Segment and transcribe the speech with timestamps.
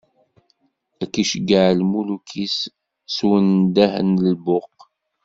[1.03, 2.57] Ad iceggeɛ lmuluk-is
[3.15, 4.73] s undah n lbuq.